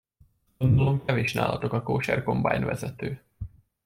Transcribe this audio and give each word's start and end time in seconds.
Gondolom, 0.57 1.05
kevés 1.05 1.33
nálatok 1.33 1.73
a 1.73 1.81
kóser 1.83 2.23
kombájnvezető. 2.23 3.21